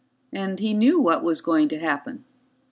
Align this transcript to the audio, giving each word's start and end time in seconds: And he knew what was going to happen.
And 0.33 0.57
he 0.59 0.73
knew 0.73 0.99
what 0.99 1.23
was 1.23 1.41
going 1.41 1.67
to 1.69 1.77
happen. 1.77 2.25